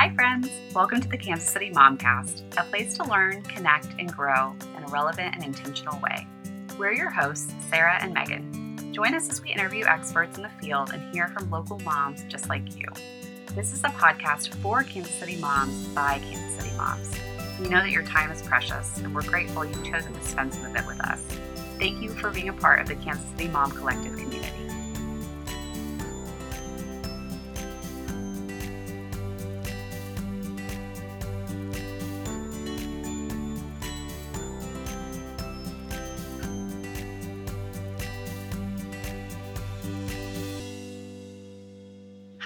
[0.00, 0.48] Hi, friends.
[0.74, 4.88] Welcome to the Kansas City Momcast, a place to learn, connect, and grow in a
[4.88, 6.26] relevant and intentional way.
[6.78, 8.94] We're your hosts, Sarah and Megan.
[8.94, 12.48] Join us as we interview experts in the field and hear from local moms just
[12.48, 12.86] like you.
[13.54, 17.14] This is a podcast for Kansas City moms by Kansas City moms.
[17.60, 20.64] We know that your time is precious, and we're grateful you've chosen to spend some
[20.64, 21.20] of it with us.
[21.78, 24.59] Thank you for being a part of the Kansas City Mom Collective community.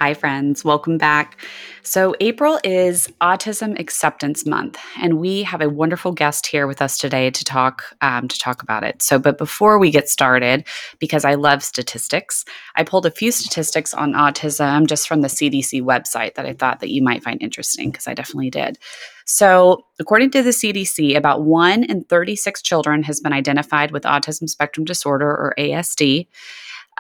[0.05, 0.67] Hi, friends.
[0.67, 1.41] Welcome back.
[1.83, 6.99] So, April is Autism Acceptance Month, and we have a wonderful guest here with us
[6.99, 9.01] today to talk um, to talk about it.
[9.01, 10.67] So, but before we get started,
[10.99, 12.45] because I love statistics,
[12.77, 16.81] I pulled a few statistics on autism just from the CDC website that I thought
[16.81, 18.79] that you might find interesting, because I definitely did.
[19.25, 24.51] So, according to the CDC, about one in 36 children has been identified with autism
[24.51, 26.27] spectrum disorder or ASD.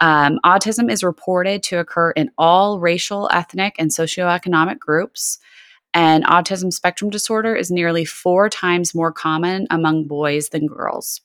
[0.01, 5.39] Um, autism is reported to occur in all racial, ethnic, and socioeconomic groups.
[5.93, 11.21] And autism spectrum disorder is nearly four times more common among boys than girls.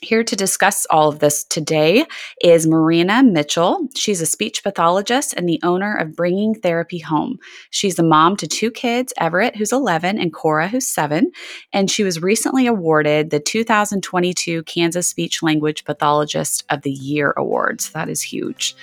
[0.00, 2.06] Here to discuss all of this today
[2.40, 3.88] is Marena Mitchell.
[3.96, 7.36] She's a speech pathologist and the owner of Bringing Therapy Home.
[7.70, 11.32] She's a mom to two kids, Everett, who's 11, and Cora, who's 7.
[11.72, 17.80] And she was recently awarded the 2022 Kansas Speech Language Pathologist of the Year Award.
[17.80, 18.76] So that is huge.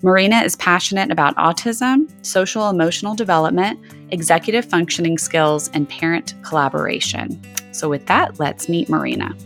[0.00, 3.80] Marena is passionate about autism, social emotional development,
[4.12, 7.40] executive functioning skills, and parent collaboration.
[7.72, 9.36] So, with that, let's meet Marena.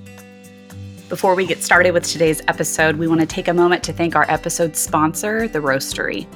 [1.08, 4.16] Before we get started with today's episode, we want to take a moment to thank
[4.16, 6.26] our episode sponsor, The Roastery.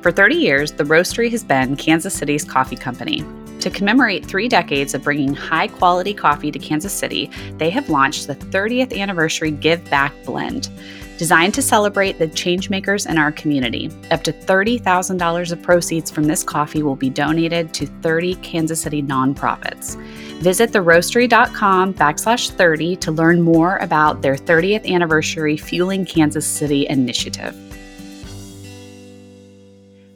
[0.00, 3.26] For 30 years, The Roastery has been Kansas City's coffee company.
[3.60, 8.26] To commemorate three decades of bringing high quality coffee to Kansas City, they have launched
[8.26, 10.70] the 30th anniversary Give Back Blend.
[11.18, 16.42] Designed to celebrate the changemakers in our community, up to $30,000 of proceeds from this
[16.42, 19.96] coffee will be donated to 30 Kansas City nonprofits.
[20.40, 27.54] Visit theroastery.com backslash 30 to learn more about their 30th anniversary Fueling Kansas City initiative.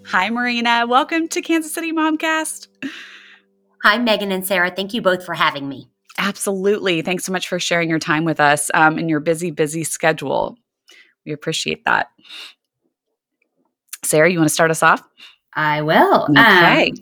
[0.09, 0.87] Hi, Marena.
[0.87, 2.69] Welcome to Kansas City Momcast.
[3.85, 4.71] Hi, Megan and Sarah.
[4.71, 5.89] Thank you both for having me.
[6.19, 7.01] Absolutely.
[7.01, 10.59] Thanks so much for sharing your time with us um, in your busy, busy schedule.
[11.31, 12.11] We appreciate that.
[14.03, 15.01] Sarah, you want to start us off?
[15.55, 16.27] I will.
[16.31, 16.89] Okay.
[16.89, 16.97] Um,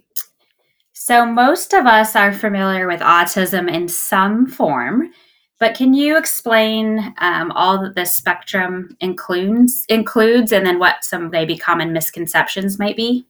[0.92, 5.10] so, most of us are familiar with autism in some form,
[5.58, 11.30] but can you explain um, all that the spectrum includes, includes, and then what some
[11.30, 13.26] maybe common misconceptions might be?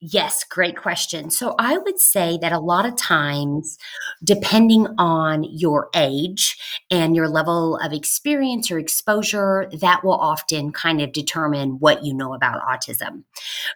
[0.00, 1.28] Yes, great question.
[1.28, 3.78] So I would say that a lot of times,
[4.22, 6.56] depending on your age
[6.88, 12.14] and your level of experience or exposure, that will often kind of determine what you
[12.14, 13.24] know about autism.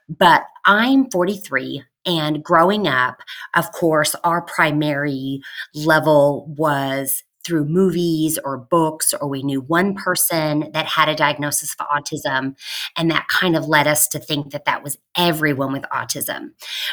[0.09, 1.83] But I'm 43.
[2.05, 3.21] And growing up,
[3.55, 5.41] of course, our primary
[5.75, 11.75] level was through movies or books, or we knew one person that had a diagnosis
[11.79, 12.57] of autism.
[12.97, 16.51] And that kind of led us to think that that was everyone with autism.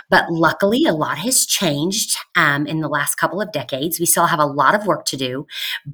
[0.09, 3.99] But luckily, a lot has changed um, in the last couple of decades.
[3.99, 5.47] We still have a lot of work to do,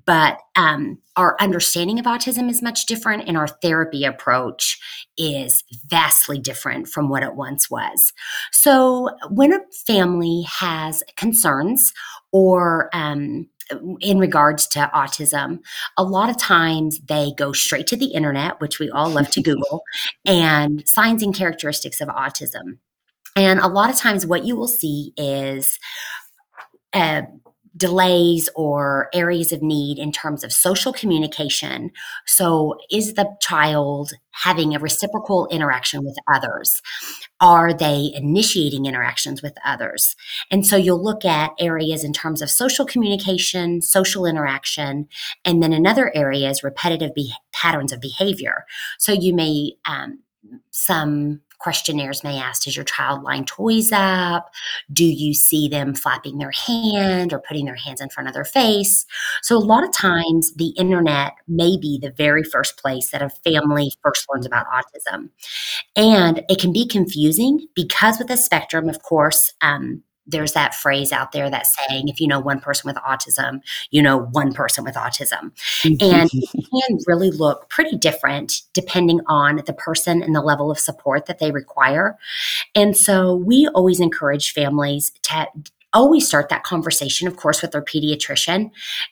[0.06, 4.80] but um, our understanding of autism is much different, and our therapy approach
[5.18, 8.14] is vastly different from what it once was.
[8.52, 11.94] So, when a family has concerns
[12.32, 13.48] or um,
[14.00, 15.60] in regards to autism,
[15.98, 19.42] a lot of times they go straight to the internet, which we all love to
[19.44, 19.84] Google,
[20.26, 22.78] and signs and characteristics of autism.
[23.36, 25.78] And a lot of times, what you will see is
[26.94, 27.24] uh,
[27.78, 31.92] delays or areas of need in terms of social communication.
[32.26, 36.82] So, is the child having a reciprocal interaction with others?
[37.42, 40.16] Are they initiating interactions with others?
[40.50, 45.08] And so, you'll look at areas in terms of social communication, social interaction,
[45.44, 48.66] and then another area is repetitive be- patterns of behavior.
[49.00, 50.20] So, you may um,
[50.72, 54.52] some questionnaires may ask Does your child line toys up?
[54.92, 58.46] Do you see them flapping their hand or putting their hands in front of their
[58.46, 59.06] face?
[59.42, 63.30] So, a lot of times, the internet may be the very first place that a
[63.30, 65.30] family first learns about autism.
[65.96, 71.12] And it can be confusing because with the spectrum, of course, um, there's that phrase
[71.12, 73.62] out there that's saying if you know one person with autism
[73.92, 75.52] you know one person with autism
[75.84, 76.50] and it
[76.90, 81.40] can really look pretty different depending on the person and the level of support that
[81.40, 82.18] they require
[82.74, 85.48] and so we always encourage families to
[85.96, 88.70] always start that conversation, of course, with their pediatrician,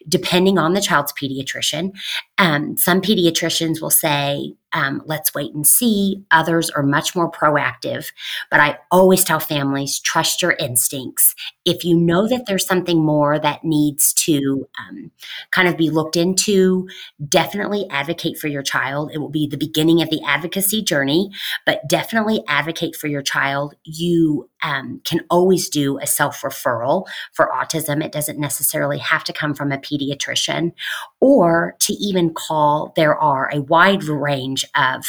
[0.07, 1.94] depending on the child's pediatrician.
[2.43, 6.23] Um, some pediatricians will say, um, let's wait and see.
[6.31, 8.11] Others are much more proactive.
[8.49, 11.35] But I always tell families trust your instincts.
[11.63, 15.11] If you know that there's something more that needs to um,
[15.51, 16.87] kind of be looked into,
[17.29, 19.11] definitely advocate for your child.
[19.13, 21.29] It will be the beginning of the advocacy journey,
[21.65, 23.75] but definitely advocate for your child.
[23.83, 28.03] You um, can always do a self referral for autism.
[28.03, 30.71] It doesn't necessarily have to come from a pediatrician
[31.19, 32.94] or to even call.
[32.95, 35.06] There are a wide range of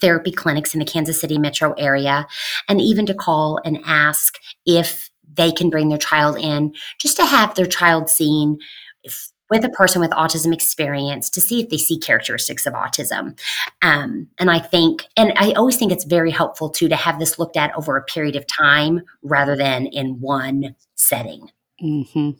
[0.00, 2.26] therapy clinics in the Kansas City metro area,
[2.68, 7.24] and even to call and ask if they can bring their child in just to
[7.24, 8.58] have their child seen
[9.02, 13.38] if, with a person with autism experience to see if they see characteristics of autism.
[13.82, 17.38] Um, and I think, and I always think it's very helpful too to have this
[17.38, 21.50] looked at over a period of time rather than in one setting.
[21.82, 22.30] Mm-hmm.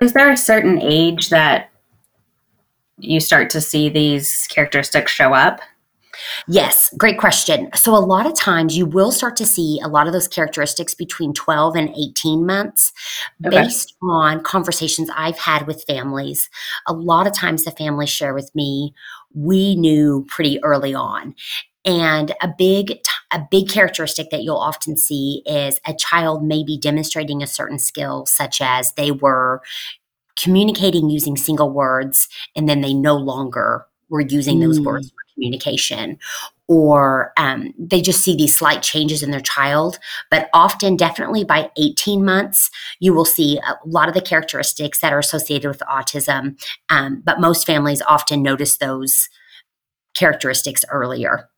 [0.00, 1.70] Is there a certain age that
[2.98, 5.60] you start to see these characteristics show up?
[6.46, 7.68] Yes, great question.
[7.74, 10.94] So, a lot of times you will start to see a lot of those characteristics
[10.94, 12.92] between 12 and 18 months
[13.46, 13.62] okay.
[13.62, 16.50] based on conversations I've had with families.
[16.86, 18.94] A lot of times the families share with me,
[19.34, 21.34] we knew pretty early on.
[21.84, 22.98] And a big
[23.32, 27.78] a big characteristic that you'll often see is a child may be demonstrating a certain
[27.78, 29.62] skill such as they were
[30.40, 34.62] communicating using single words and then they no longer were using mm.
[34.62, 36.18] those words for communication
[36.68, 39.98] or um, they just see these slight changes in their child.
[40.30, 42.70] But often, definitely by 18 months,
[43.00, 46.62] you will see a lot of the characteristics that are associated with autism.
[46.90, 49.30] Um, but most families often notice those
[50.14, 51.48] characteristics earlier.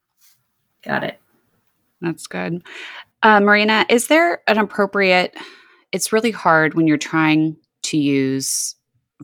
[0.82, 1.20] Got it.
[2.00, 2.62] That's good.
[3.22, 5.36] Uh, Marena, is there an appropriate?
[5.90, 7.56] It's really hard when you're trying
[7.90, 8.74] to use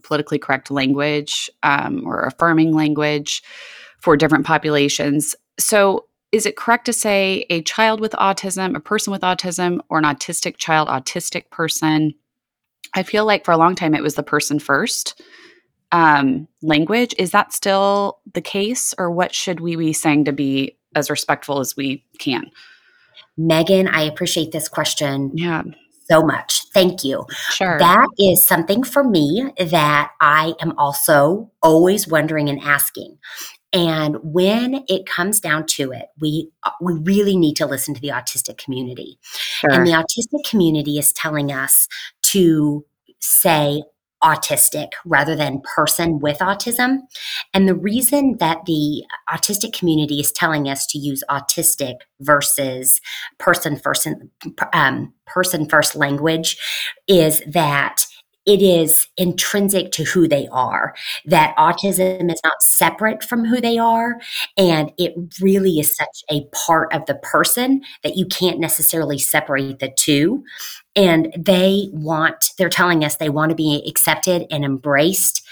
[0.02, 3.42] politically correct language um, or affirming language
[4.00, 5.34] for different populations.
[5.58, 9.98] So, is it correct to say a child with autism, a person with autism, or
[9.98, 12.14] an autistic child, autistic person?
[12.94, 15.20] I feel like for a long time it was the person first
[15.92, 17.14] um, language.
[17.16, 21.60] Is that still the case, or what should we be saying to be as respectful
[21.60, 22.50] as we can?
[23.38, 25.30] Megan, I appreciate this question.
[25.34, 25.62] Yeah
[26.10, 26.62] so much.
[26.72, 27.24] Thank you.
[27.50, 27.78] Sure.
[27.78, 33.18] That is something for me that I am also always wondering and asking.
[33.72, 36.50] And when it comes down to it, we
[36.80, 39.18] we really need to listen to the autistic community.
[39.32, 39.70] Sure.
[39.70, 41.88] And the autistic community is telling us
[42.22, 42.84] to
[43.20, 43.82] say
[44.26, 46.98] autistic rather than person with autism.
[47.54, 53.00] And the reason that the autistic community is telling us to use autistic versus
[53.38, 54.08] person first
[54.72, 56.58] um, person first language
[57.06, 58.05] is that
[58.46, 60.94] it is intrinsic to who they are,
[61.24, 64.20] that autism is not separate from who they are.
[64.56, 69.80] And it really is such a part of the person that you can't necessarily separate
[69.80, 70.44] the two.
[70.94, 75.45] And they want, they're telling us they want to be accepted and embraced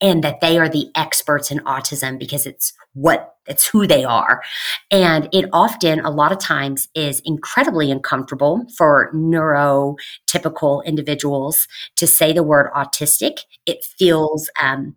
[0.00, 4.42] and that they are the experts in autism because it's what it's who they are.
[4.90, 12.32] And it often a lot of times is incredibly uncomfortable for neurotypical individuals to say
[12.32, 13.40] the word autistic.
[13.66, 14.96] It feels um,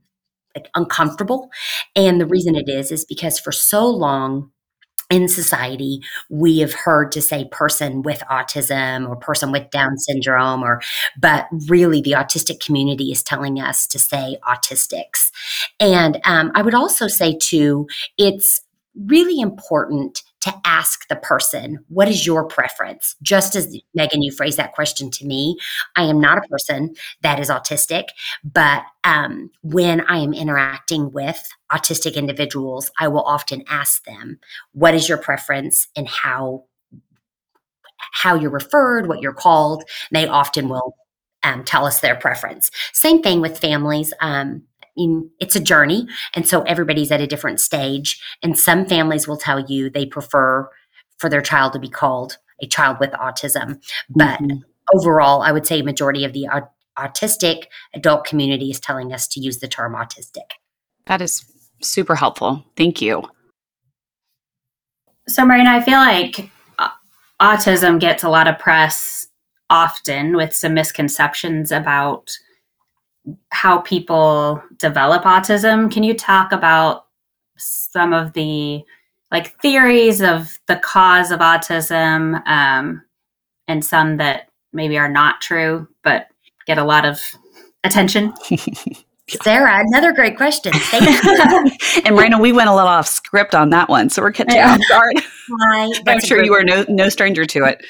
[0.56, 1.50] like uncomfortable.
[1.96, 4.52] And the reason it is is because for so long
[5.10, 10.64] in society, we have heard to say person with autism or person with Down syndrome,
[10.64, 10.82] or
[11.20, 15.32] but really the autistic community is telling us to say autistics.
[15.80, 17.88] And um, I would also say too,
[18.18, 18.62] it's
[19.06, 23.16] really important to ask the person, what is your preference?
[23.22, 25.58] Just as Megan, you phrased that question to me,
[25.96, 28.06] I am not a person that is autistic,
[28.44, 34.40] but um, when I am interacting with autistic individuals, I will often ask them,
[34.74, 36.66] what is your preference and how
[38.14, 39.84] how you're referred, what you're called.
[40.12, 40.96] They often will
[41.44, 42.72] um, tell us their preference.
[42.94, 44.14] Same thing with families.
[44.22, 44.64] Um,
[44.98, 46.08] mean, it's a journey.
[46.36, 48.22] And so everybody's at a different stage.
[48.44, 50.70] And some families will tell you they prefer
[51.18, 53.82] for their child to be called a child with autism.
[54.10, 54.58] But mm-hmm.
[54.96, 56.48] overall, I would say majority of the
[56.98, 60.52] autistic adult community is telling us to use the term autistic.
[61.06, 61.46] That is
[61.82, 62.66] super helpful.
[62.76, 63.24] Thank you.
[65.28, 66.50] So, Marena, I feel like
[66.80, 66.90] uh,
[67.42, 69.28] autism gets a lot of press
[69.70, 72.32] often with some misconceptions about
[73.52, 75.92] how people develop autism.
[75.92, 77.08] Can you talk about
[77.58, 78.84] some of the
[79.32, 83.04] like theories of the cause of autism um,
[83.68, 86.28] and some that maybe are not true but
[86.66, 87.22] get a lot of
[87.84, 88.34] attention?
[89.30, 90.72] Sarah, another great question.
[90.94, 94.74] and Raina, we went a little off script on that one, so we're catching yeah.
[94.74, 95.14] off guard.
[96.08, 97.86] I'm sure you are no no stranger to it.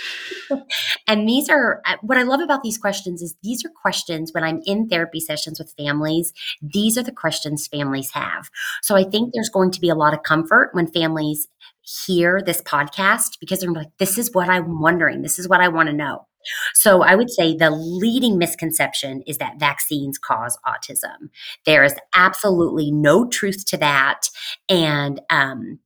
[1.07, 4.43] and these are uh, what I love about these questions is these are questions when
[4.43, 6.33] I'm in therapy sessions with families.
[6.61, 8.49] These are the questions families have.
[8.81, 11.47] So I think there's going to be a lot of comfort when families
[11.81, 15.21] hear this podcast because they're like, "This is what I'm wondering.
[15.21, 16.25] This is what I want to know."
[16.73, 21.29] So I would say the leading misconception is that vaccines cause autism.
[21.65, 24.29] There is absolutely no truth to that.
[24.69, 25.79] And um,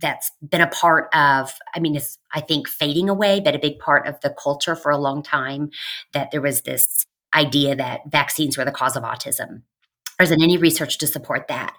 [0.00, 3.78] that's been a part of i mean it's i think fading away but a big
[3.78, 5.70] part of the culture for a long time
[6.12, 7.04] that there was this
[7.34, 9.62] idea that vaccines were the cause of autism
[10.18, 11.76] there isn't any research to support that.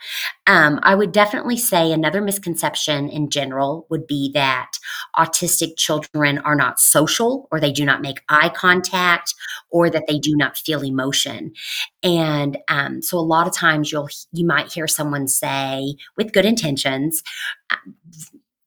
[0.48, 4.72] Um, I would definitely say another misconception in general would be that
[5.18, 9.36] autistic children are not social or they do not make eye contact
[9.72, 11.52] or that they do not feel emotion.
[12.02, 16.46] And um, so a lot of times you'll you might hear someone say with good
[16.46, 17.22] intentions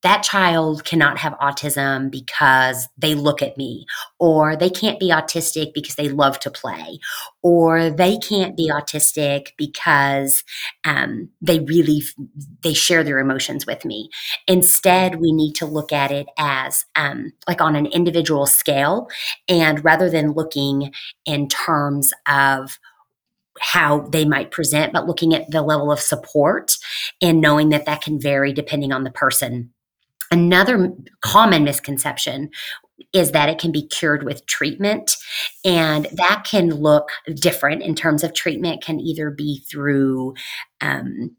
[0.03, 3.87] that child cannot have autism because they look at me,
[4.19, 6.99] or they can't be autistic because they love to play,
[7.43, 10.43] or they can't be autistic because
[10.85, 12.03] um, they really
[12.63, 14.11] they share their emotions with me.
[14.49, 19.09] Instead, we need to look at it as um, like on an individual scale,
[19.49, 20.93] and rather than looking
[21.25, 22.79] in terms of
[23.61, 26.77] how they might present, but looking at the level of support
[27.21, 29.72] and knowing that that can vary depending on the person
[30.33, 32.51] Another common misconception
[33.13, 35.17] is that it can be cured with treatment.
[35.65, 40.35] And that can look different in terms of treatment, can either be through
[40.81, 41.37] um,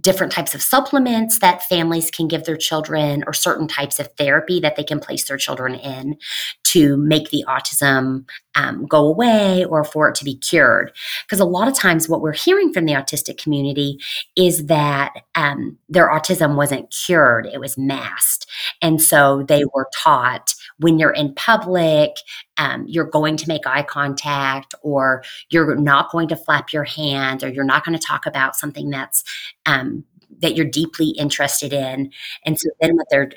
[0.00, 4.60] different types of supplements that families can give their children or certain types of therapy
[4.60, 6.16] that they can place their children in
[6.64, 8.24] to make the autism
[8.56, 10.92] um, go away or for it to be cured.
[11.24, 13.98] Because a lot of times, what we're hearing from the autistic community
[14.36, 18.46] is that um, their autism wasn't cured, it was masked.
[18.82, 22.16] And so they were taught when you're in public,
[22.58, 27.42] um, you're going to make eye contact, or you're not going to flap your hand,
[27.42, 29.24] or you're not going to talk about something that's
[29.66, 30.04] um,
[30.40, 32.10] that you're deeply interested in.
[32.44, 33.30] And so then what they're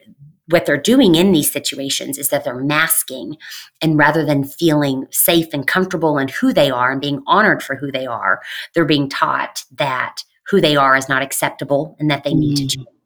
[0.49, 3.37] what they're doing in these situations is that they're masking
[3.81, 7.75] and rather than feeling safe and comfortable in who they are and being honored for
[7.75, 8.41] who they are
[8.73, 12.69] they're being taught that who they are is not acceptable and that they need mm.
[12.69, 12.96] to change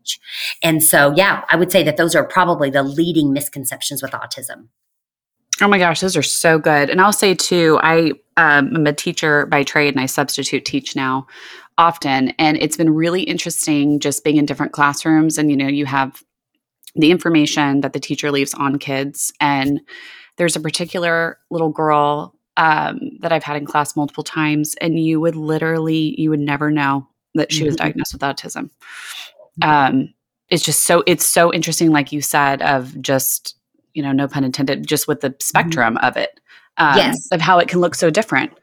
[0.64, 4.68] and so, yeah, I would say that those are probably the leading misconceptions with autism.
[5.62, 6.90] Oh my gosh, those are so good.
[6.90, 10.96] And I'll say too, I um, am a teacher by trade and I substitute teach
[10.96, 11.28] now
[11.78, 12.30] often.
[12.40, 15.38] And it's been really interesting just being in different classrooms.
[15.38, 16.24] And, you know, you have
[16.96, 19.32] the information that the teacher leaves on kids.
[19.40, 19.82] And
[20.38, 24.76] there's a particular little girl um, that I've had in class multiple times.
[24.82, 27.68] And you would literally, you would never know that she mm-hmm.
[27.68, 28.72] was diagnosed with autism
[29.62, 30.14] um,
[30.50, 33.56] it's just so it's so interesting, like you said, of just
[33.94, 35.42] you know, no pun intended, just with the mm-hmm.
[35.42, 36.06] spectrum mm-hmm.
[36.06, 36.40] of it,
[36.78, 38.54] um, yes, of how it can look so different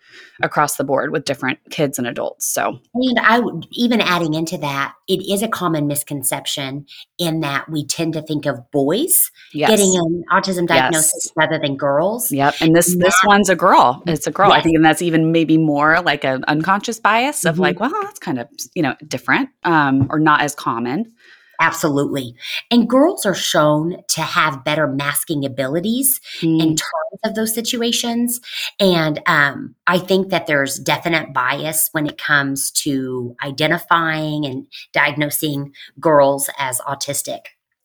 [0.43, 2.47] across the board with different kids and adults.
[2.47, 6.87] So, and I would even adding into that, it is a common misconception
[7.19, 9.71] in that we tend to think of boys yes.
[9.71, 11.33] getting an autism diagnosis yes.
[11.37, 12.31] rather than girls.
[12.31, 14.03] Yep, and this this one's a girl.
[14.07, 14.51] It's a girl.
[14.51, 14.59] Yes.
[14.59, 17.63] I think, and that's even maybe more like an unconscious bias of mm-hmm.
[17.63, 21.13] like, well, that's kind of you know different um, or not as common.
[21.61, 22.37] Absolutely.
[22.71, 26.61] And girls are shown to have better masking abilities mm.
[26.61, 28.41] in terms of those situations.
[28.79, 35.73] And um, I think that there's definite bias when it comes to identifying and diagnosing
[35.99, 37.41] girls as autistic.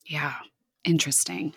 [0.06, 0.36] Yeah.
[0.84, 1.54] Interesting.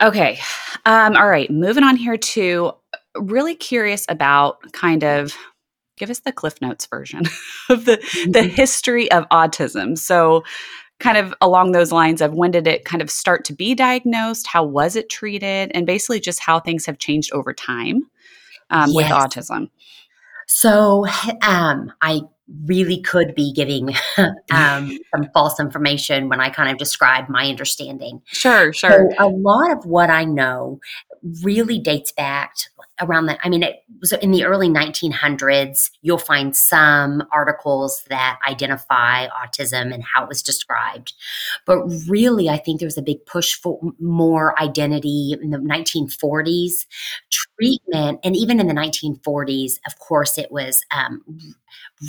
[0.00, 0.38] Okay.
[0.86, 1.50] Um, all right.
[1.50, 2.72] Moving on here to
[3.16, 5.36] really curious about kind of
[5.96, 7.24] give us the cliff notes version
[7.68, 7.96] of the
[8.30, 8.48] the mm-hmm.
[8.48, 10.42] history of autism so
[11.00, 14.46] kind of along those lines of when did it kind of start to be diagnosed?
[14.46, 15.72] How was it treated?
[15.74, 18.02] And basically just how things have changed over time
[18.70, 18.96] um, yes.
[18.96, 19.70] with autism.
[20.46, 21.06] So
[21.42, 22.20] um, I
[22.66, 23.94] really could be giving
[24.52, 28.22] um, some false information when I kind of describe my understanding.
[28.26, 28.90] Sure, sure.
[28.90, 30.80] So a lot of what I know
[31.42, 32.54] really dates back
[33.00, 33.38] around that.
[33.42, 35.90] I mean, it was in the early 1900s.
[36.02, 41.12] You'll find some articles that identify autism and how it was described.
[41.66, 41.78] But
[42.08, 46.86] really, I think there was a big push for more identity in the 1940s.
[47.60, 51.22] Treatment, and even in the 1940s, of course, it was um,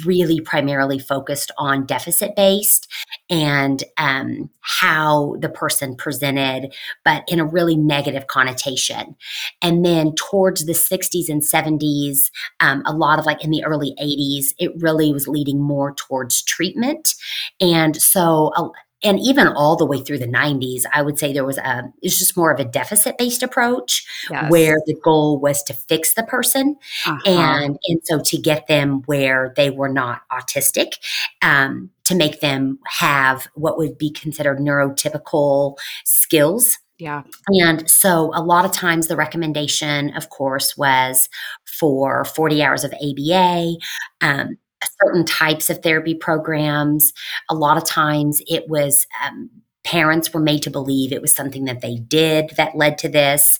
[0.05, 2.87] really primarily focused on deficit based
[3.29, 9.15] and um, how the person presented, but in a really negative connotation.
[9.61, 13.93] And then towards the 60s and 70s, um, a lot of like in the early
[14.01, 17.15] 80s, it really was leading more towards treatment.
[17.59, 18.69] And so, uh,
[19.03, 22.19] and even all the way through the 90s i would say there was a it's
[22.19, 24.49] just more of a deficit based approach yes.
[24.51, 27.19] where the goal was to fix the person uh-huh.
[27.25, 30.93] and and so to get them where they were not autistic
[31.41, 37.23] um, to make them have what would be considered neurotypical skills yeah.
[37.47, 41.29] And so a lot of times the recommendation, of course, was
[41.65, 43.73] for 40 hours of ABA,
[44.21, 44.57] um,
[45.03, 47.13] certain types of therapy programs.
[47.49, 49.49] A lot of times it was um,
[49.83, 53.59] parents were made to believe it was something that they did that led to this.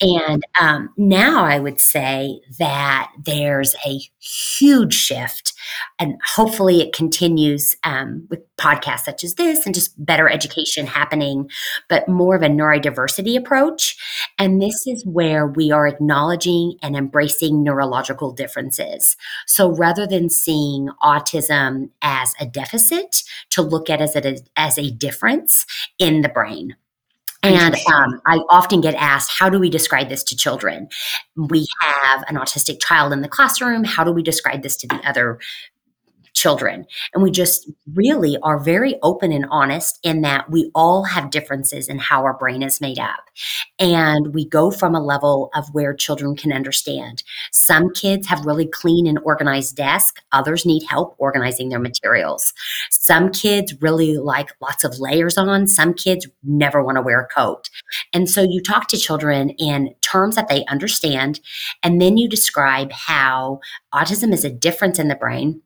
[0.00, 5.54] And um, now I would say that there's a huge shift,
[5.98, 11.50] and hopefully it continues um, with podcasts such as this and just better education happening,
[11.88, 13.96] but more of a neurodiversity approach.
[14.38, 19.16] And this is where we are acknowledging and embracing neurological differences.
[19.46, 24.90] So rather than seeing autism as a deficit, to look at as a, as a
[24.90, 25.66] difference
[25.98, 26.76] in the brain.
[27.42, 30.88] And um, I often get asked, how do we describe this to children?
[31.36, 33.84] We have an autistic child in the classroom.
[33.84, 35.38] How do we describe this to the other
[36.38, 36.86] children.
[37.12, 41.88] And we just really are very open and honest in that we all have differences
[41.88, 43.28] in how our brain is made up.
[43.78, 47.24] And we go from a level of where children can understand.
[47.50, 52.52] Some kids have really clean and organized desks, others need help organizing their materials.
[52.90, 57.26] Some kids really like lots of layers on, some kids never want to wear a
[57.26, 57.68] coat.
[58.12, 61.40] And so you talk to children in terms that they understand,
[61.82, 63.60] and then you describe how
[63.92, 65.62] autism is a difference in the brain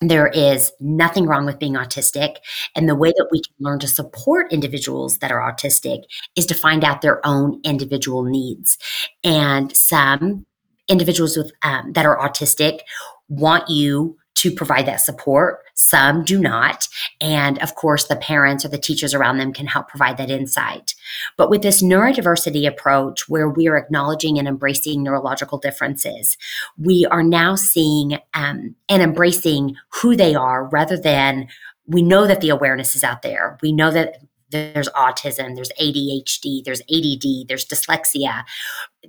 [0.00, 2.36] there is nothing wrong with being autistic.
[2.74, 6.04] And the way that we can learn to support individuals that are autistic
[6.36, 8.78] is to find out their own individual needs.
[9.22, 10.46] And some
[10.88, 12.80] individuals with um, that are autistic
[13.28, 15.58] want you to provide that support.
[15.74, 16.88] Some do not.
[17.20, 20.94] And of course, the parents or the teachers around them can help provide that insight.
[21.36, 26.38] But with this neurodiversity approach, where we are acknowledging and embracing neurological differences,
[26.78, 31.48] we are now seeing um, and embracing who they are rather than
[31.86, 33.58] we know that the awareness is out there.
[33.62, 34.16] We know that
[34.50, 38.44] there's autism, there's ADHD, there's ADD, there's dyslexia.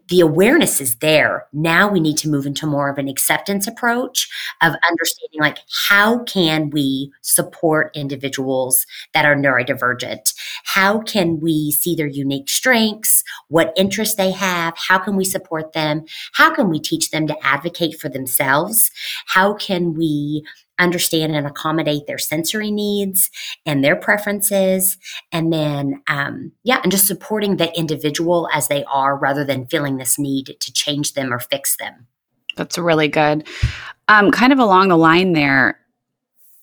[0.08, 1.48] The awareness is there.
[1.52, 4.30] Now we need to move into more of an acceptance approach
[4.62, 5.58] of understanding like
[5.90, 10.34] how can we support individuals that are neurodivergent?
[10.64, 15.74] How can we see their unique strengths, what interests they have, how can we support
[15.74, 16.06] them?
[16.34, 18.92] How can we teach them to advocate for themselves?
[19.28, 20.46] How can we
[20.82, 23.30] understand and accommodate their sensory needs
[23.66, 24.98] and their preferences.
[25.32, 29.98] And then, um, yeah, and just supporting the individual as they are rather than feeling
[29.98, 32.08] this need to change them or fix them.
[32.58, 33.48] That's really good.
[34.08, 35.80] Um, kind of along the line there,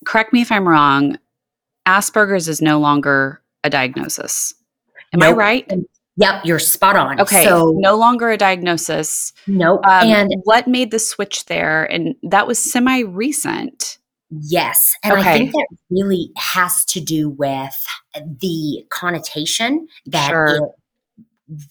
[0.04, 1.18] correct me if I'm wrong,
[1.86, 4.52] Asperger's is no longer a diagnosis.
[5.12, 5.34] Am nope.
[5.34, 5.72] I right?
[6.18, 7.20] Yep, you're spot on.
[7.20, 9.32] Okay, so no longer a diagnosis.
[9.46, 9.80] Nope.
[9.84, 11.84] Um, and what made the switch there?
[11.84, 13.97] And that was semi recent.
[14.30, 14.94] Yes.
[15.02, 15.30] And okay.
[15.30, 20.46] I think that really has to do with the connotation that sure.
[20.46, 20.62] it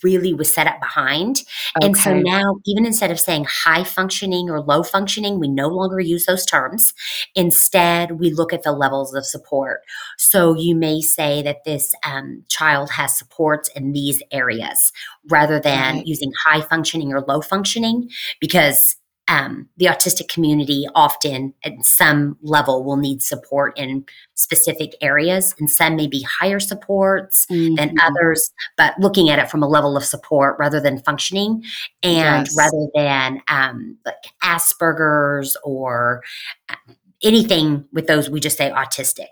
[0.03, 1.43] really was set up behind.
[1.77, 1.85] Okay.
[1.85, 5.99] And so now, even instead of saying high functioning or low functioning, we no longer
[5.99, 6.93] use those terms.
[7.35, 9.81] Instead, we look at the levels of support.
[10.17, 14.91] So you may say that this um, child has supports in these areas
[15.29, 16.07] rather than right.
[16.07, 22.83] using high functioning or low functioning because um, the autistic community often at some level
[22.83, 27.75] will need support in specific areas and some may be higher supports mm-hmm.
[27.75, 31.63] than others but looking at it from a level of support rather than functioning
[32.03, 32.55] and yes.
[32.57, 36.21] rather than um, like asperger's or
[36.69, 36.75] uh,
[37.23, 39.29] anything with those we just say autistic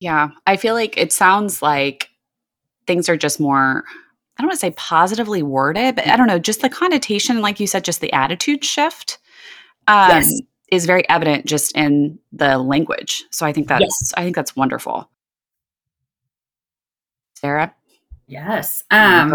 [0.00, 2.08] yeah i feel like it sounds like
[2.86, 3.84] things are just more
[4.38, 7.58] I don't want to say positively worded, but I don't know, just the connotation, like
[7.58, 9.18] you said, just the attitude shift
[9.88, 10.32] um, yes.
[10.70, 13.24] is very evident just in the language.
[13.30, 14.14] So I think that's yes.
[14.16, 15.10] I think that's wonderful.
[17.34, 17.74] Sarah?
[18.28, 18.84] Yes.
[18.90, 19.34] Um,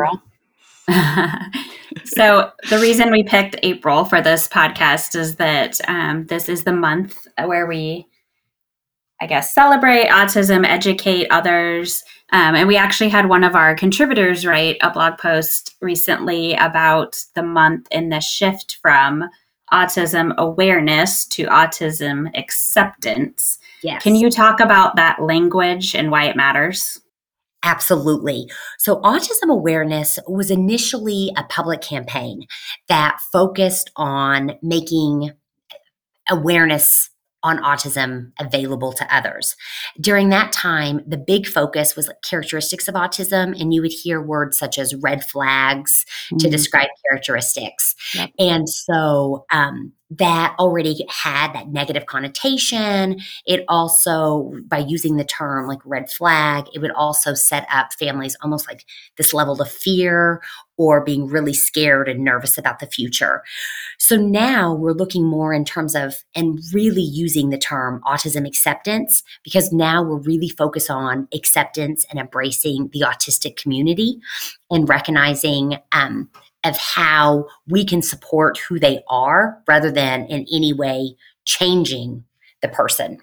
[2.05, 6.73] so the reason we picked April for this podcast is that um, this is the
[6.73, 8.07] month where we,
[9.19, 14.43] I guess, celebrate autism, educate others Um, and we actually had one of our contributors
[14.43, 19.29] write a blog post recently about the month and the shift from
[19.71, 23.59] autism awareness to autism acceptance.
[23.83, 24.01] Yes.
[24.01, 26.99] Can you talk about that language and why it matters?
[27.61, 28.49] Absolutely.
[28.79, 32.47] So, autism awareness was initially a public campaign
[32.89, 35.31] that focused on making
[36.29, 37.09] awareness
[37.43, 39.56] on autism available to others.
[39.99, 44.58] During that time, the big focus was characteristics of autism, and you would hear words
[44.58, 46.38] such as red flags mm-hmm.
[46.38, 47.95] to describe characteristics.
[48.15, 48.32] Yep.
[48.39, 53.19] And so um, that already had that negative connotation.
[53.45, 58.38] It also, by using the term like red flag, it would also set up families
[58.41, 58.86] almost like
[59.17, 60.41] this level of fear
[60.77, 63.43] or being really scared and nervous about the future.
[63.99, 69.23] So now we're looking more in terms of and really using the term autism acceptance
[69.43, 74.19] because now we're really focused on acceptance and embracing the autistic community
[74.69, 76.29] and recognizing um,
[76.63, 82.23] of how we can support who they are rather than in any way changing
[82.62, 83.19] the person.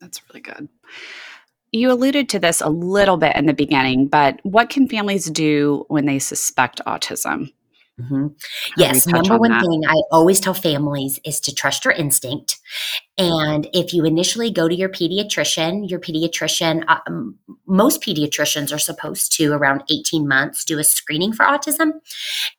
[0.00, 0.68] That's really good.
[1.76, 5.84] You alluded to this a little bit in the beginning, but what can families do
[5.88, 7.52] when they suspect autism?
[8.00, 8.26] Mm-hmm.
[8.76, 9.62] Yes, number on one that?
[9.62, 12.58] thing I always tell families is to trust your instinct.
[13.18, 16.98] And if you initially go to your pediatrician, your pediatrician, uh,
[17.66, 21.92] most pediatricians are supposed to around 18 months do a screening for autism.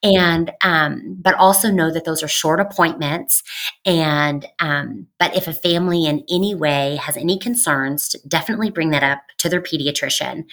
[0.02, 3.44] And, um, but also know that those are short appointments.
[3.86, 9.04] And, um, but if a family in any way has any concerns, definitely bring that
[9.04, 10.46] up to their pediatrician.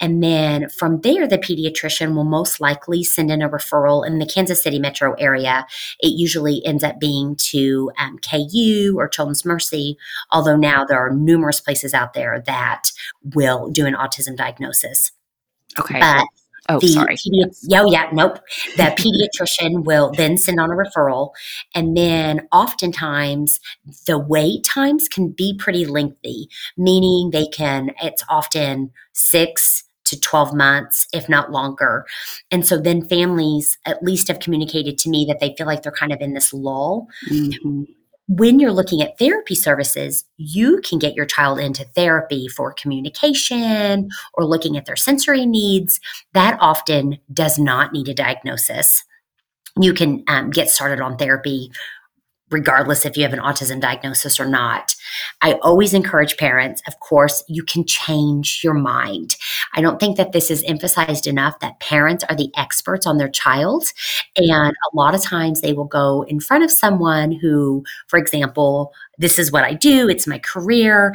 [0.00, 4.29] And then from there, the pediatrician will most likely send in a referral in the
[4.32, 5.66] Kansas City metro area.
[6.00, 9.96] It usually ends up being to um, KU or Children's Mercy,
[10.30, 12.90] although now there are numerous places out there that
[13.34, 15.12] will do an autism diagnosis.
[15.78, 16.00] Okay.
[16.00, 16.26] But
[16.68, 17.16] Oh, the sorry.
[17.16, 18.38] Pedi- yeah, oh, yeah, nope.
[18.76, 21.30] The pediatrician will then send on a referral.
[21.74, 23.60] And then oftentimes
[24.06, 30.54] the wait times can be pretty lengthy, meaning they can, it's often six to 12
[30.54, 32.06] months, if not longer.
[32.50, 35.92] And so then families at least have communicated to me that they feel like they're
[35.92, 37.06] kind of in this lull.
[37.30, 37.84] Mm-hmm
[38.32, 44.08] when you're looking at therapy services, you can get your child into therapy for communication
[44.34, 45.98] or looking at their sensory needs.
[46.32, 49.02] That often does not need a diagnosis.
[49.80, 51.72] You can um, get started on therapy
[52.50, 54.94] regardless if you have an autism diagnosis or not.
[55.42, 59.36] I always encourage parents, of course, you can change your mind.
[59.74, 63.28] I don't think that this is emphasized enough that parents are the experts on their
[63.28, 63.92] child.
[64.36, 68.92] And a lot of times they will go in front of someone who, for example,
[69.18, 71.14] this is what I do, it's my career,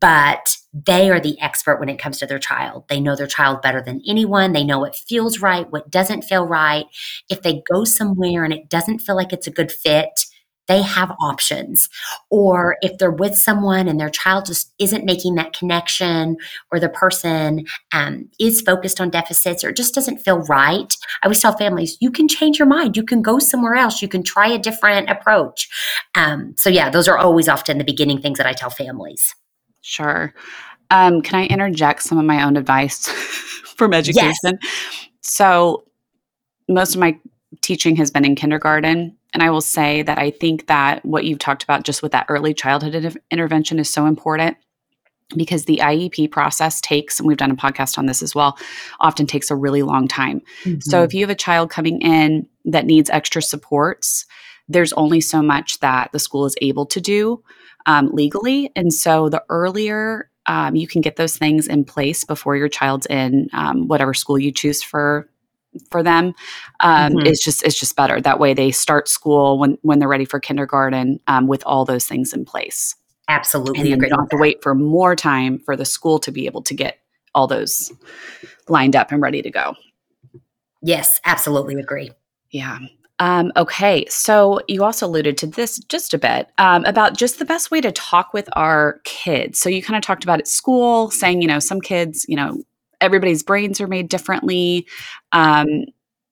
[0.00, 2.84] but they are the expert when it comes to their child.
[2.88, 4.52] They know their child better than anyone.
[4.52, 6.86] They know what feels right, what doesn't feel right.
[7.30, 10.26] If they go somewhere and it doesn't feel like it's a good fit,
[10.68, 11.88] they have options.
[12.30, 16.36] Or if they're with someone and their child just isn't making that connection,
[16.70, 21.40] or the person um, is focused on deficits or just doesn't feel right, I always
[21.40, 22.96] tell families, you can change your mind.
[22.96, 24.02] You can go somewhere else.
[24.02, 25.68] You can try a different approach.
[26.14, 29.34] Um, so, yeah, those are always often the beginning things that I tell families.
[29.82, 30.34] Sure.
[30.90, 33.08] Um, can I interject some of my own advice
[33.76, 34.58] from education?
[34.62, 35.08] Yes.
[35.22, 35.84] So,
[36.68, 37.18] most of my
[37.62, 39.15] teaching has been in kindergarten.
[39.34, 42.26] And I will say that I think that what you've talked about just with that
[42.28, 44.56] early childhood intervention is so important
[45.36, 48.56] because the IEP process takes, and we've done a podcast on this as well,
[49.00, 50.40] often takes a really long time.
[50.64, 50.80] Mm-hmm.
[50.80, 54.24] So if you have a child coming in that needs extra supports,
[54.68, 57.42] there's only so much that the school is able to do
[57.86, 58.70] um, legally.
[58.76, 63.06] And so the earlier um, you can get those things in place before your child's
[63.06, 65.28] in um, whatever school you choose for
[65.90, 66.34] for them
[66.80, 67.26] um, mm-hmm.
[67.26, 68.20] is just it's just better.
[68.20, 72.06] That way they start school when when they're ready for kindergarten um, with all those
[72.06, 72.94] things in place.
[73.28, 76.46] Absolutely and they don't have to wait for more time for the school to be
[76.46, 76.98] able to get
[77.34, 77.92] all those
[78.68, 79.74] lined up and ready to go.
[80.82, 82.12] Yes absolutely agree.
[82.50, 82.78] Yeah.
[83.18, 87.46] Um, okay, so you also alluded to this just a bit um, about just the
[87.46, 89.58] best way to talk with our kids.
[89.58, 92.62] So you kind of talked about at school, saying, you know, some kids, you know,
[93.00, 94.86] everybody's brains are made differently.
[95.32, 95.84] Um,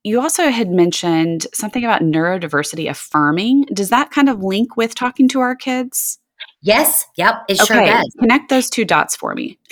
[0.02, 3.62] you also had mentioned something about neurodiversity affirming.
[3.72, 6.18] Does that kind of link with talking to our kids?
[6.60, 7.06] Yes.
[7.16, 7.44] Yep.
[7.48, 7.74] It okay.
[7.74, 8.16] sure does.
[8.18, 9.58] Connect those two dots for me.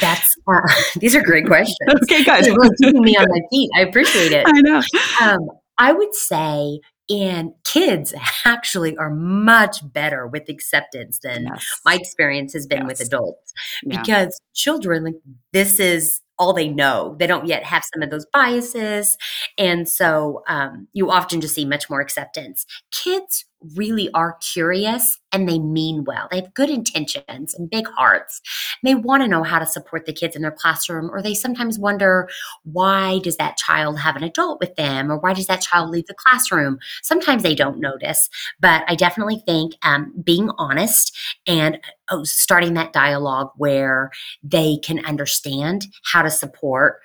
[0.00, 0.60] That's uh,
[0.96, 1.78] these are great questions.
[2.04, 3.70] okay, guys, You're really keeping me on my feet.
[3.76, 4.46] I appreciate it.
[4.46, 4.82] I know.
[5.20, 11.64] Um, I would say and kids actually are much better with acceptance than Yes.
[11.84, 13.08] my experience has been with Yes.
[13.08, 13.52] adults
[13.84, 14.00] Yeah.
[14.00, 15.14] because children like
[15.52, 19.16] this is all they know they don't yet have some of those biases
[19.58, 25.48] and so um, you often just see much more acceptance kids really are curious and
[25.48, 26.28] they mean well.
[26.30, 28.40] They have good intentions and big hearts.
[28.82, 31.78] They want to know how to support the kids in their classroom or they sometimes
[31.78, 32.28] wonder
[32.64, 36.06] why does that child have an adult with them or why does that child leave
[36.06, 36.78] the classroom?
[37.02, 38.28] Sometimes they don't notice
[38.60, 41.78] but i definitely think um, being honest and
[42.10, 44.10] oh, starting that dialogue where
[44.42, 47.00] they can understand how to support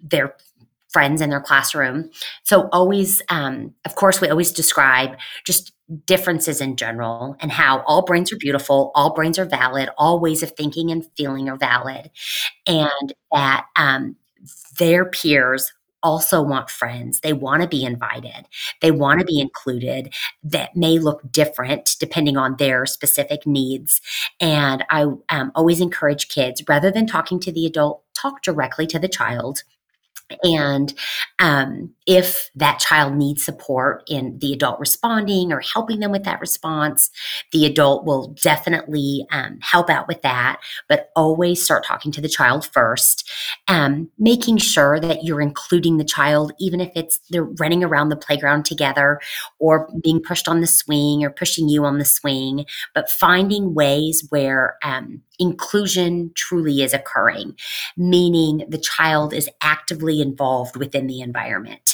[0.00, 0.36] their
[0.92, 2.08] friends in their classroom.
[2.44, 5.73] So, always, um, of course, we always describe just
[6.06, 10.42] differences in general and how all brains are beautiful, all brains are valid, all ways
[10.42, 12.10] of thinking and feeling are valid,
[12.66, 14.16] and that um,
[14.78, 15.72] their peers
[16.04, 17.18] also want friends.
[17.20, 18.46] They want to be invited.
[18.82, 20.12] They want to be included
[20.44, 24.02] that may look different depending on their specific needs.
[24.38, 28.98] And I um, always encourage kids rather than talking to the adult, talk directly to
[28.98, 29.62] the child.
[30.42, 30.94] And
[31.38, 36.40] um, if that child needs support in the adult responding or helping them with that
[36.40, 37.10] response,
[37.52, 40.60] the adult will definitely um, help out with that.
[40.88, 43.30] But always start talking to the child first,
[43.68, 48.16] um, making sure that you're including the child, even if it's they're running around the
[48.16, 49.20] playground together
[49.58, 54.26] or being pushed on the swing or pushing you on the swing, but finding ways
[54.28, 57.56] where um, inclusion truly is occurring,
[57.96, 61.93] meaning the child is actively involved within the environment.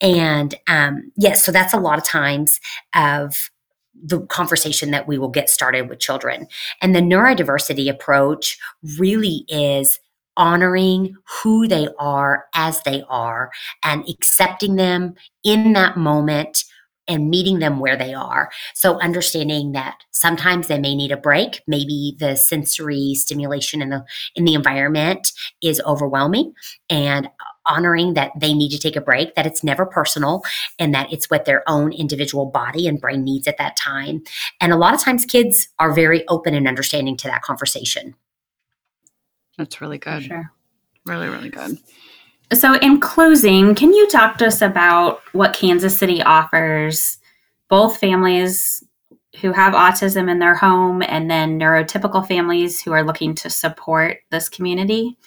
[0.00, 2.60] And um, yes, so that's a lot of times
[2.94, 3.50] of
[4.00, 6.46] the conversation that we will get started with children.
[6.80, 8.58] And the neurodiversity approach
[8.98, 9.98] really is
[10.36, 13.50] honoring who they are as they are
[13.84, 16.64] and accepting them in that moment
[17.08, 18.50] and meeting them where they are.
[18.74, 24.04] So understanding that sometimes they may need a break, maybe the sensory stimulation in the
[24.36, 25.32] in the environment
[25.62, 26.52] is overwhelming
[26.88, 27.28] and
[27.68, 30.42] honoring that they need to take a break, that it's never personal
[30.78, 34.22] and that it's what their own individual body and brain needs at that time.
[34.60, 38.14] And a lot of times kids are very open and understanding to that conversation.
[39.56, 40.22] That's really good.
[40.22, 40.52] Sure.
[41.04, 41.78] Really, really good.
[42.52, 47.18] So, in closing, can you talk to us about what Kansas City offers
[47.68, 48.82] both families
[49.40, 54.18] who have autism in their home and then neurotypical families who are looking to support
[54.30, 55.18] this community?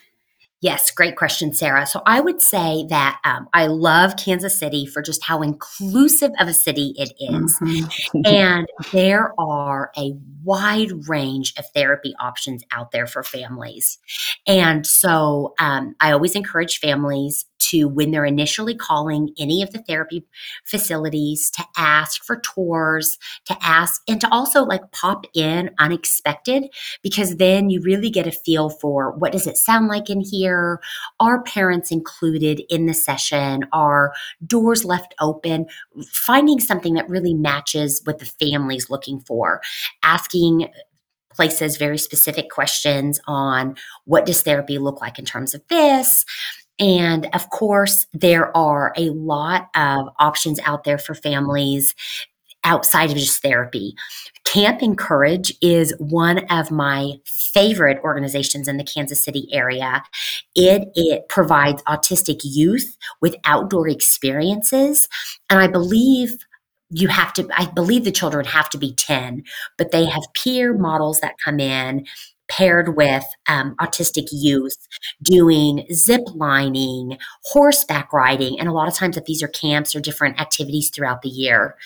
[0.62, 1.88] Yes, great question, Sarah.
[1.88, 6.48] So I would say that um, I love Kansas City for just how inclusive of
[6.48, 7.60] a city it is.
[7.60, 8.26] Mhm.
[8.28, 13.98] and there are a wide range of therapy options out there for families.
[14.46, 19.80] And so um, I always encourage families to, when they're initially calling any of the
[19.80, 20.24] therapy
[20.66, 26.64] facilities, to ask for tours, to ask, and to also like pop in unexpected,
[27.02, 30.80] because then you really get a feel for what does it sound like in here?
[31.20, 33.66] Are parents included in the session?
[33.72, 34.14] Are
[34.46, 35.66] doors left open?
[36.12, 39.62] Finding something that really matches what the family's looking for.
[40.04, 40.70] Asking
[41.34, 46.26] places very specific questions on what does therapy look like in terms of this
[46.82, 51.96] and of course there are a lot of options out there for families
[52.64, 53.96] outside of just therapy.
[54.46, 60.04] Camp encourage is one of my favorite organizations in the kansas city area.
[60.56, 65.08] It, it provides autistic youth with outdoor experiences
[65.50, 66.38] and i believe
[66.90, 69.44] you have to i believe the children have to be 10
[69.78, 72.06] but they have peer models that come in
[72.52, 74.88] paired with um, autistic youth
[75.24, 80.02] doing zip lining horseback riding and a lot of times if these are camps or
[80.02, 81.78] different activities throughout the year.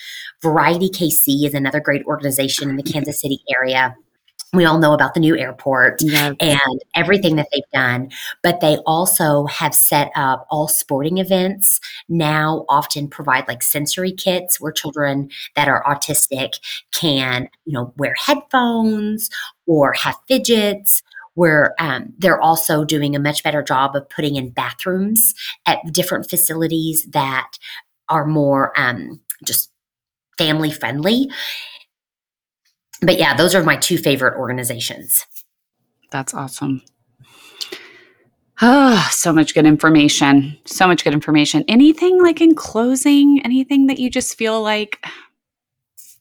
[0.42, 3.96] Variety kc is another great organization in the kansas city area
[4.56, 6.02] we all know about the new airport
[6.40, 8.10] and everything that they've done.
[8.42, 14.60] But they also have set up all sporting events now, often provide like sensory kits
[14.60, 16.54] where children that are autistic
[16.92, 19.30] can, you know, wear headphones
[19.66, 21.02] or have fidgets.
[21.34, 25.34] Where um, they're also doing a much better job of putting in bathrooms
[25.66, 27.58] at different facilities that
[28.08, 29.70] are more um, just
[30.38, 31.28] family friendly.
[33.02, 35.26] But yeah, those are my two favorite organizations.
[36.10, 36.82] That's awesome.
[38.62, 40.56] Ah, so much good information.
[40.64, 41.64] So much good information.
[41.68, 45.04] Anything like in closing, anything that you just feel like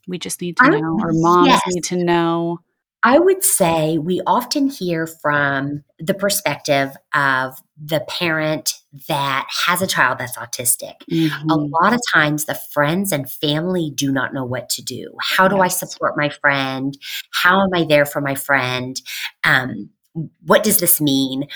[0.08, 1.62] we just need to know or moms yes.
[1.68, 2.60] need to know?
[3.06, 8.74] I would say we often hear from the perspective of the parent
[9.08, 10.96] that has a child that's autistic.
[11.12, 11.50] Mm-hmm.
[11.52, 15.14] A lot of times, the friends and family do not know what to do.
[15.22, 15.64] How do yes.
[15.84, 16.98] I support my friend?
[17.32, 19.00] How am I there for my friend?
[19.44, 19.92] Um,
[20.44, 21.48] what does this mean?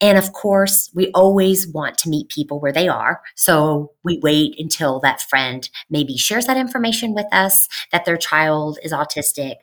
[0.00, 3.20] And of course, we always want to meet people where they are.
[3.36, 8.78] So we wait until that friend maybe shares that information with us that their child
[8.82, 9.56] is autistic,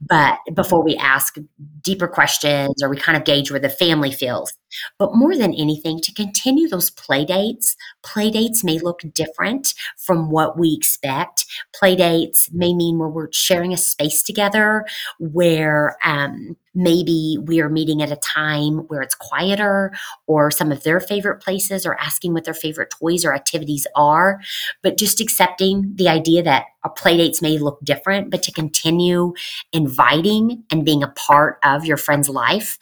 [0.00, 1.36] but before we ask
[1.82, 4.52] deeper questions or we kind of gauge where the family feels.
[4.98, 10.30] But more than anything, to continue those play dates, play dates may look different from
[10.30, 11.46] what we expect.
[11.74, 14.84] Play dates may mean where we're sharing a space together,
[15.18, 19.92] where um, maybe we are meeting at a time where it's quieter
[20.26, 24.40] or some of their favorite places or asking what their favorite toys or activities are
[24.82, 29.32] but just accepting the idea that our play dates may look different but to continue
[29.72, 32.78] inviting and being a part of your friend's life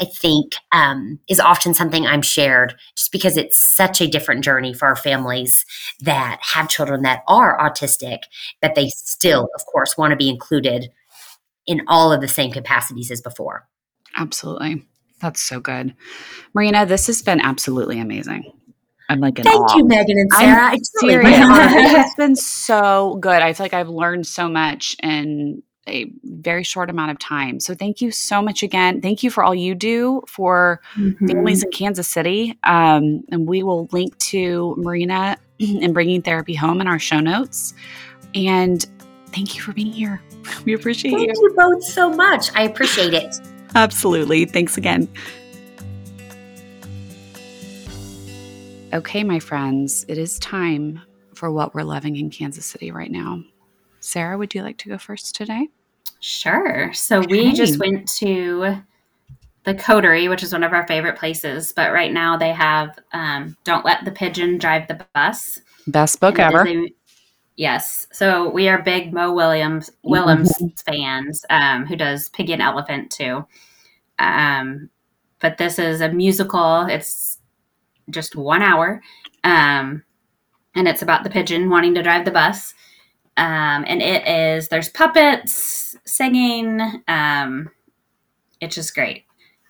[0.00, 4.72] i think um, is often something i'm shared just because it's such a different journey
[4.72, 5.64] for our families
[6.00, 8.20] that have children that are autistic
[8.62, 10.90] that they still of course want to be included
[11.68, 13.68] in all of the same capacities as before.
[14.16, 14.84] Absolutely.
[15.20, 15.94] That's so good.
[16.56, 18.50] Marena, this has been absolutely amazing.
[19.10, 19.76] I'm like, thank awe.
[19.76, 20.66] you, Megan and Sarah.
[20.66, 21.30] I'm it's serious.
[21.40, 23.42] it's been so good.
[23.42, 27.60] I feel like I've learned so much in a very short amount of time.
[27.60, 29.00] So thank you so much again.
[29.00, 31.26] Thank you for all you do for mm-hmm.
[31.26, 32.58] families in Kansas City.
[32.64, 37.74] Um, and we will link to Marena and bringing therapy home in our show notes.
[38.34, 38.84] And
[39.28, 40.22] thank you for being here.
[40.64, 41.34] We appreciate Thank you.
[41.34, 42.50] Thank you both so much.
[42.54, 43.34] I appreciate it.
[43.74, 44.46] Absolutely.
[44.46, 45.06] Thanks again.
[48.94, 51.02] Okay, my friends, it is time
[51.34, 53.42] for what we're loving in Kansas City right now.
[54.00, 55.68] Sarah, would you like to go first today?
[56.20, 56.92] Sure.
[56.92, 57.26] So okay.
[57.30, 58.76] we just went to
[59.64, 63.56] the Coterie, which is one of our favorite places, but right now they have um,
[63.64, 65.60] Don't Let the Pigeon Drive the Bus.
[65.86, 66.66] Best book ever.
[66.66, 66.92] A,
[67.58, 68.06] Yes.
[68.12, 70.90] So we are big Mo Williams Willems mm-hmm.
[70.90, 73.44] fans, um, who does Piggie and Elephant too.
[74.20, 74.88] Um,
[75.40, 76.86] but this is a musical.
[76.86, 77.38] It's
[78.10, 79.02] just one hour,
[79.42, 80.04] um,
[80.76, 82.74] and it's about the pigeon wanting to drive the bus.
[83.38, 86.80] Um, and it is there's puppets singing.
[87.06, 87.70] Um,
[88.60, 89.24] it's just great.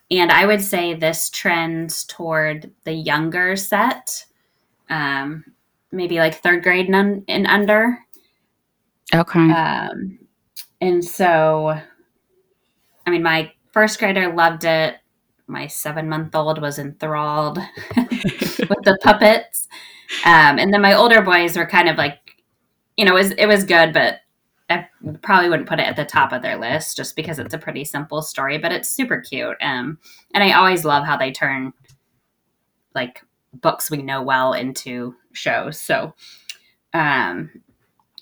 [0.09, 4.25] And I would say this trends toward the younger set.
[4.89, 5.45] Um,
[5.91, 7.99] maybe like third grade and, un- and under.
[9.13, 9.51] Okay.
[9.51, 10.17] Um,
[10.81, 11.79] and so,
[13.05, 14.95] I mean, my first grader loved it.
[15.45, 17.57] My seven month old was enthralled
[17.95, 19.67] with the puppets.
[20.25, 22.17] Um, and then my older boys were kind of like,
[22.99, 24.19] you know, it was, it was good, but
[24.69, 24.85] I
[25.21, 27.85] probably wouldn't put it at the top of their list just because it's a pretty
[27.85, 29.55] simple story, but it's super cute.
[29.61, 29.99] Um,
[30.33, 31.71] and I always love how they turn
[32.93, 35.79] like books we know well into shows.
[35.79, 36.13] So
[36.93, 37.49] um,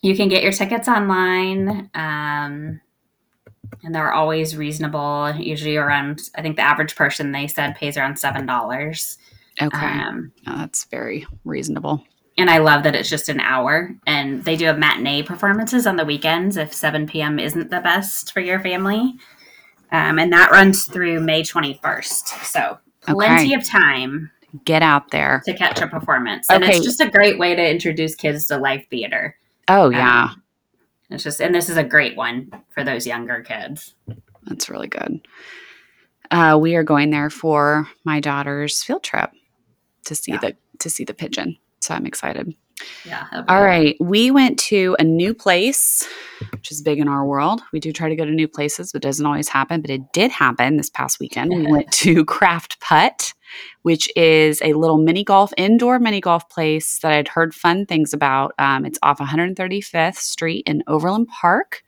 [0.04, 1.90] you can get your tickets online.
[1.96, 2.80] Um,
[3.84, 8.18] and they're always reasonable, usually around, I think the average person they said pays around
[8.18, 9.18] $7.
[9.60, 9.78] Okay.
[9.78, 12.04] Um, that's very reasonable.
[12.38, 13.96] And I love that it's just an hour.
[14.06, 17.40] And they do have matinee performances on the weekends if 7 p.m.
[17.40, 19.16] isn't the best for your family.
[19.92, 22.46] Um, and that runs through May 21st.
[22.46, 23.54] So plenty okay.
[23.56, 24.32] of time
[24.66, 26.50] get out there to catch a performance.
[26.50, 26.76] And okay.
[26.76, 29.36] it's just a great way to introduce kids to live theater.
[29.68, 30.30] Oh yeah.
[30.32, 30.44] Um,
[31.10, 33.96] it's just and this is a great one for those younger kids.
[34.46, 35.28] That's really good.
[36.32, 39.32] Uh, we are going there for my daughter's field trip
[40.06, 40.40] to see yeah.
[40.40, 41.58] the to see the pigeon.
[41.88, 42.54] So I'm excited.
[43.06, 43.26] Yeah.
[43.48, 43.96] All right.
[44.02, 46.06] We went to a new place,
[46.52, 47.62] which is big in our world.
[47.72, 49.80] We do try to go to new places, but it doesn't always happen.
[49.80, 51.52] But it did happen this past weekend.
[51.52, 53.34] We went to Craft Putt,
[53.84, 58.14] which is a little mini golf, indoor mini golf place that I'd heard fun things
[58.14, 58.54] about.
[58.60, 61.84] Um, it's off 135th Street in Overland Park.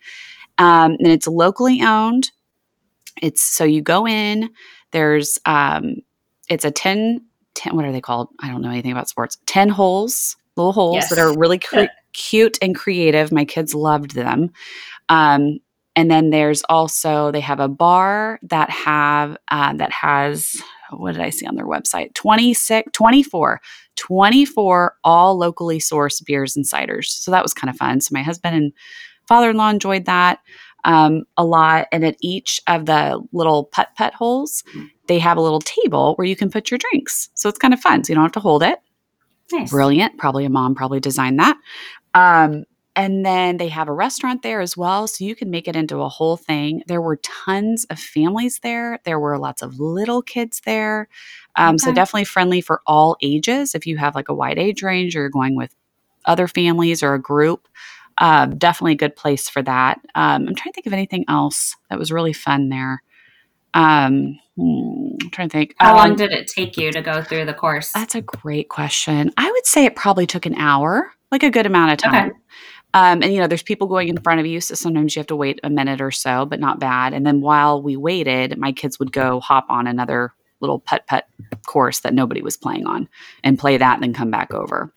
[0.60, 2.32] Um, and it's locally owned.
[3.22, 4.50] It's so you go in,
[4.92, 5.98] there's, um,
[6.48, 7.26] it's a 10,
[7.60, 8.30] 10, what are they called?
[8.42, 9.38] I don't know anything about sports.
[9.46, 11.10] 10 holes little holes yes.
[11.10, 11.60] that are really
[12.14, 13.32] cute and creative.
[13.32, 14.52] My kids loved them.
[15.08, 15.60] Um,
[15.96, 21.22] and then there's also they have a bar that have uh, that has what did
[21.22, 22.14] I see on their website?
[22.16, 23.62] 26, 24,
[23.96, 27.06] 24 all locally sourced beers and ciders.
[27.06, 28.02] So that was kind of fun.
[28.02, 28.74] So my husband and
[29.28, 30.40] father-in-law enjoyed that
[30.84, 31.88] um, a lot.
[31.92, 34.64] And at each of the little putt putt holes,
[35.10, 37.30] they have a little table where you can put your drinks.
[37.34, 38.04] So it's kind of fun.
[38.04, 38.80] So you don't have to hold it.
[39.52, 39.72] Nice.
[39.72, 40.18] Brilliant.
[40.20, 41.58] Probably a mom probably designed that.
[42.14, 45.08] Um, and then they have a restaurant there as well.
[45.08, 46.84] So you can make it into a whole thing.
[46.86, 51.08] There were tons of families there, there were lots of little kids there.
[51.56, 53.74] Um, So definitely friendly for all ages.
[53.74, 55.74] If you have like a wide age range or you're going with
[56.26, 57.68] other families or a group,
[58.20, 60.00] um, definitely a good place for that.
[60.14, 63.02] Um, I'm trying to think of anything else that was really fun there.
[63.74, 65.76] Um, hmm, I'm trying to think.
[65.80, 67.92] How Um, long did it take you to go through the course?
[67.94, 69.32] that's a great question.
[69.38, 72.20] I would say it probably took an hour, like a good amount of Okay.
[72.20, 72.32] time.
[72.96, 75.28] Um, and you know, there's people going in front of you, so sometimes you have
[75.28, 77.14] to wait a minute or so, but not bad.
[77.14, 81.28] And then while we waited, my kids would go hop on another little putt putt
[81.68, 83.08] course that nobody was playing on
[83.44, 84.92] and play that and then come back over.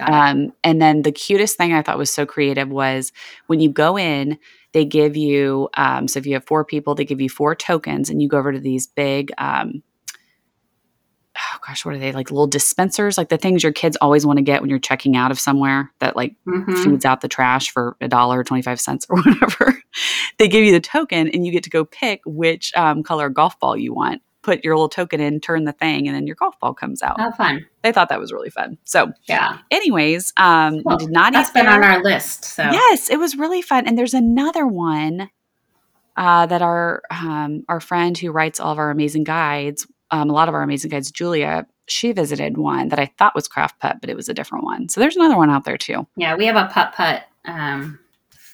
[0.00, 3.12] Um, and then the cutest thing I thought was so creative was
[3.46, 4.38] when you go in,
[4.72, 8.08] they give you, um, so if you have four people, they give you four tokens
[8.10, 9.82] and you go over to these big, um,
[11.36, 13.16] oh gosh, what are they like little dispensers?
[13.16, 15.90] Like the things your kids always want to get when you're checking out of somewhere
[16.00, 16.76] that like Mhm.
[16.84, 19.74] feeds out the trash for a dollar or 25 cents or whatever.
[20.38, 23.58] they give you the token and you get to go pick which um, color golf
[23.60, 24.20] ball you want.
[24.42, 27.20] Put your little token in, turn the thing, and then your golf ball comes out.
[27.20, 27.64] How fun.
[27.82, 28.76] They thought that was really fun.
[28.84, 29.58] So, Yeah.
[29.70, 31.74] anyways, um, we did not That's been there.
[31.74, 32.44] on our list.
[32.44, 33.86] So Yes, it was really fun.
[33.86, 35.30] And there's another one
[36.16, 40.32] uh, that our um, our friend who writes all of our amazing guides, um, a
[40.32, 43.96] lot of our amazing guides, Julia, she visited one that I thought was Craft Putt,
[44.00, 44.88] but it was a different one.
[44.88, 46.06] So there's another one out there too.
[46.16, 47.98] yeah, we have a putt putt um,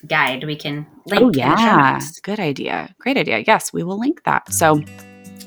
[0.06, 1.22] guide we can link.
[1.22, 2.94] Oh in the show yeah, good idea.
[2.98, 3.42] Great idea.
[3.46, 4.52] Yes, we will link that.
[4.52, 4.80] So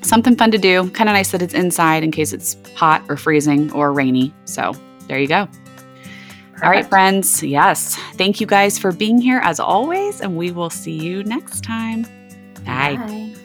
[0.02, 0.89] something fun to do.
[0.91, 4.34] Kind of nice that it's inside in case it's hot or freezing or rainy.
[4.45, 4.74] So
[5.08, 5.47] there you go.
[6.64, 7.41] All right, friends.
[7.41, 7.95] Yes.
[8.14, 12.04] Thank you guys for being here as always, and we will see you next time.
[12.66, 12.97] Bye.
[12.97, 13.36] Bye.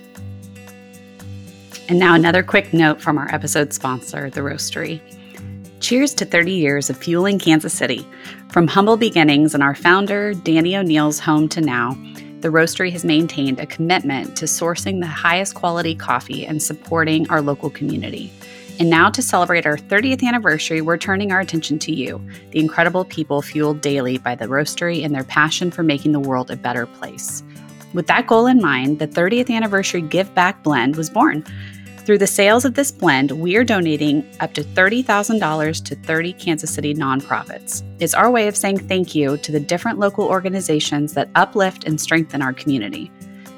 [1.88, 5.00] And now, another quick note from our episode sponsor, The Roastery.
[5.80, 8.06] Cheers to 30 years of fueling Kansas City.
[8.50, 11.96] From humble beginnings and our founder, Danny O'Neill's home to now,
[12.40, 17.40] The Roastery has maintained a commitment to sourcing the highest quality coffee and supporting our
[17.40, 18.30] local community.
[18.78, 22.20] And now, to celebrate our 30th anniversary, we're turning our attention to you,
[22.50, 26.50] the incredible people fueled daily by The Roastery and their passion for making the world
[26.50, 27.42] a better place.
[27.94, 31.42] With that goal in mind, the 30th anniversary Give Back Blend was born.
[32.06, 36.72] Through the sales of this blend, we are donating up to $30,000 to 30 Kansas
[36.72, 37.82] City nonprofits.
[37.98, 42.00] It's our way of saying thank you to the different local organizations that uplift and
[42.00, 43.10] strengthen our community.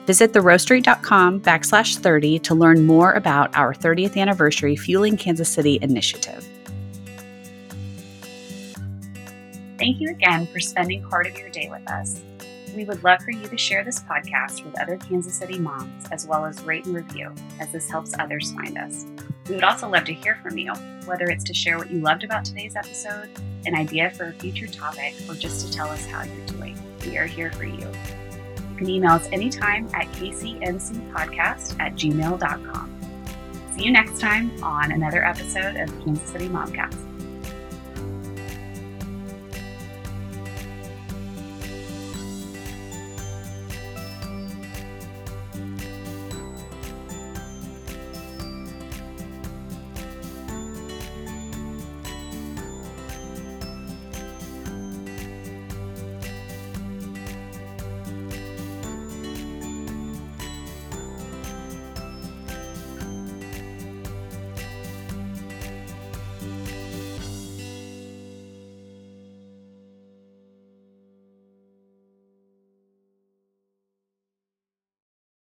[0.07, 6.49] Visit theroastery.com backslash 30 to learn more about our 30th anniversary Fueling Kansas City initiative.
[9.77, 12.23] Thank you again for spending part of your day with us.
[12.75, 16.27] We would love for you to share this podcast with other Kansas City moms, as
[16.27, 19.07] well as rate and review, as this helps others find us.
[19.49, 20.73] We would also love to hear from you,
[21.07, 23.31] whether it's to share what you loved about today's episode,
[23.67, 26.79] an idea for a future topic, or just to tell us how you're doing.
[27.07, 27.89] We are here for you.
[28.71, 32.95] You can email us anytime at kcncpodcast at gmail.com.
[33.77, 37.08] See you next time on another episode of Kansas City Momcast.